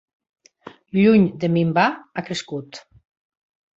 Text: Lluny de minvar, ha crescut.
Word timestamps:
Lluny 0.99 1.27
de 1.43 1.51
minvar, 1.57 1.85
ha 2.15 2.27
crescut. 2.31 2.85